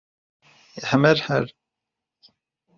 [0.79, 1.47] Yeḥma lḥal.